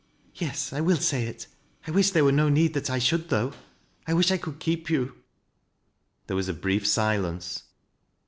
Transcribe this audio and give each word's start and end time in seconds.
"Yes, 0.33 0.73
I 0.73 0.81
will 0.81 0.97
say 0.97 1.27
it. 1.27 1.45
I 1.85 1.91
wish 1.91 2.09
there 2.09 2.23
were 2.23 2.31
no 2.31 2.49
need 2.49 2.73
that 2.73 2.89
1 2.89 2.99
should, 3.01 3.29
though. 3.29 3.53
I 4.07 4.15
wish 4.15 4.31
I 4.31 4.37
could 4.37 4.57
keep 4.57 4.89
you." 4.89 5.13
There 6.25 6.35
was 6.35 6.49
a 6.49 6.53
brief 6.55 6.87
silence. 6.87 7.65